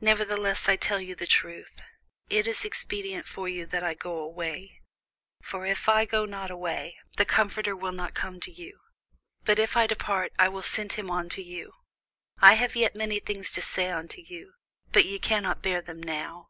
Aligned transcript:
Nevertheless 0.00 0.70
I 0.70 0.76
tell 0.76 1.02
you 1.02 1.14
the 1.14 1.26
truth; 1.26 1.82
It 2.30 2.46
is 2.46 2.64
expedient 2.64 3.26
for 3.28 3.46
you 3.46 3.66
that 3.66 3.84
I 3.84 3.92
go 3.92 4.18
away: 4.18 4.80
for 5.42 5.66
if 5.66 5.86
I 5.86 6.06
go 6.06 6.24
not 6.24 6.50
away, 6.50 6.96
the 7.18 7.26
Comforter 7.26 7.76
will 7.76 7.92
not 7.92 8.14
come 8.14 8.36
unto 8.36 8.50
you; 8.50 8.80
but 9.44 9.58
if 9.58 9.76
I 9.76 9.86
depart, 9.86 10.32
I 10.38 10.48
will 10.48 10.62
send 10.62 10.94
him 10.94 11.10
unto 11.10 11.42
you. 11.42 11.74
I 12.38 12.54
have 12.54 12.74
yet 12.74 12.96
many 12.96 13.20
things 13.20 13.52
to 13.52 13.60
say 13.60 13.90
unto 13.90 14.22
you, 14.22 14.54
but 14.92 15.04
ye 15.04 15.18
cannot 15.18 15.60
bear 15.60 15.82
them 15.82 16.02
now. 16.02 16.48